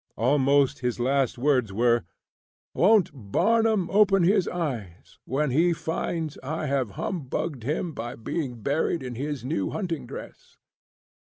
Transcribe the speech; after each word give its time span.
Almost 0.17 0.79
his 0.79 0.99
last 0.99 1.37
words 1.37 1.71
were: 1.71 2.05
"Won't 2.73 3.11
Barnum 3.13 3.87
open 3.91 4.23
his 4.23 4.47
eyes 4.47 5.19
when 5.25 5.51
he 5.51 5.73
finds 5.73 6.39
I 6.41 6.65
have 6.65 6.89
humbugged 6.97 7.61
him 7.61 7.91
by 7.93 8.15
being 8.15 8.63
buried 8.63 9.03
in 9.03 9.13
his 9.13 9.45
new 9.45 9.69
hunting 9.69 10.07
dress?" 10.07 10.57